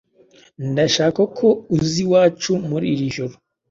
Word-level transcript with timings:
Ndashaka 0.71 1.21
ko 1.37 1.47
uza 1.77 1.95
iwacu 2.03 2.51
muri 2.69 2.85
iri 2.93 3.07
joro. 3.15 3.35